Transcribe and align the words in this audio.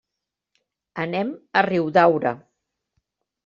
Anem 1.03 1.35
a 1.61 1.65
Riudaura. 1.67 2.35